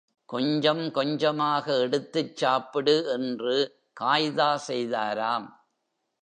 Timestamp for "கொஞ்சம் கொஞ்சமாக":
0.29-1.77